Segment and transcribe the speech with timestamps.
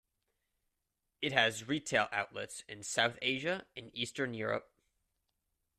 [1.21, 4.71] It has retail outlets in South Asia and Eastern Europe.